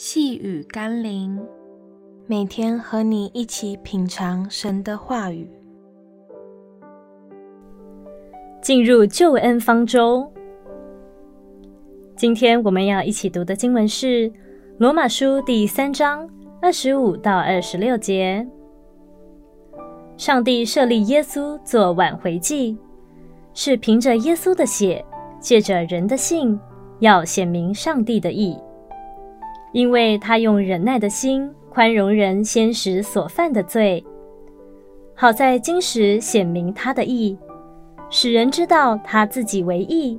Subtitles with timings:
[0.00, 1.44] 细雨甘霖，
[2.28, 5.50] 每天和你一起品尝神的话语，
[8.62, 10.32] 进入救恩方舟。
[12.14, 14.30] 今天我们要一起读的经文是
[14.78, 16.30] 《罗马书》第三章
[16.62, 18.46] 二十五到二十六节。
[20.16, 22.78] 上帝设立耶稣做挽回祭，
[23.52, 25.04] 是凭着耶稣的血，
[25.40, 26.56] 借着人的信，
[27.00, 28.56] 要显明上帝的义。
[29.72, 34.02] 因为他用忍耐的心宽容人先时所犯的罪，
[35.14, 37.36] 好在今时显明他的义，
[38.08, 40.18] 使人知道他自己为义，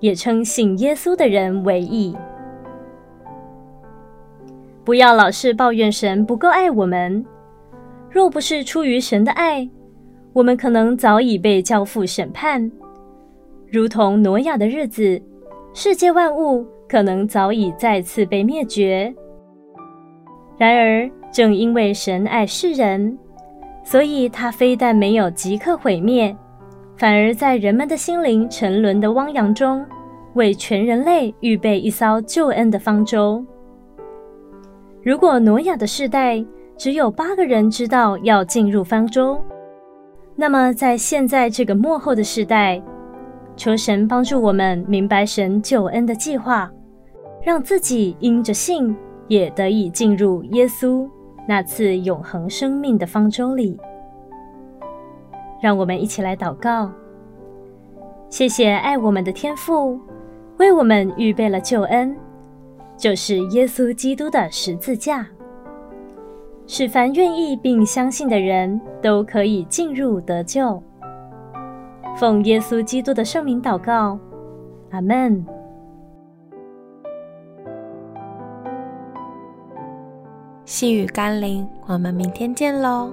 [0.00, 2.16] 也称信耶稣的人为义。
[4.84, 7.24] 不要老是抱怨神不够爱我们，
[8.10, 9.68] 若不是出于神的爱，
[10.32, 12.70] 我们可能早已被教父审判，
[13.70, 15.20] 如同挪亚的日子，
[15.74, 16.66] 世界万物。
[16.88, 19.14] 可能早已再次被灭绝。
[20.56, 23.18] 然而，正因为神爱世人，
[23.84, 26.34] 所以他非但没有即刻毁灭，
[26.96, 29.84] 反而在人们的心灵沉沦的汪洋中，
[30.34, 33.44] 为全人类预备一艘救恩的方舟。
[35.02, 36.44] 如果挪亚的世代
[36.76, 39.38] 只有八个人知道要进入方舟，
[40.34, 42.82] 那么在现在这个末后的世代，
[43.56, 46.70] 求神帮助我们明白神救恩的计划。
[47.46, 48.92] 让自己因着信，
[49.28, 51.08] 也得以进入耶稣
[51.46, 53.78] 那次永恒生命的方舟里。
[55.62, 56.90] 让我们一起来祷告：
[58.28, 60.00] 谢谢爱我们的天父，
[60.56, 62.16] 为我们预备了救恩，
[62.96, 65.24] 就是耶稣基督的十字架，
[66.66, 70.82] 使凡愿意并相信的人都可以进入得救。
[72.16, 74.18] 奉耶稣基督的圣名祷告，
[74.90, 75.46] 阿门。
[80.66, 83.12] 细雨甘霖，我们明天见喽。